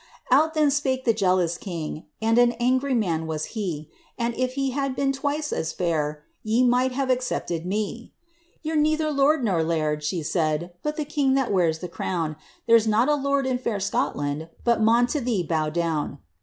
[0.19, 4.53] * Out then spake the jealous king, (And an angry man was he,) *An if
[4.53, 6.23] he had b««n twice as (kir.
[6.41, 8.11] Ye might have excepted me
[8.63, 11.87] 1'' Yon *re neither lord nor laird,* she said, *But the king that wears the
[11.87, 12.35] crown;
[12.65, 16.17] There's not a lord in fair Scotland But maun to ihoe bow down.'